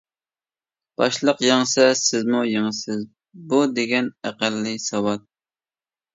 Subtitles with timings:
[1.01, 3.05] باشلىق يەڭسە سىزمۇ يېڭىسىز،
[3.53, 5.29] بۇ دېگەن ئەقەللىي ساۋات.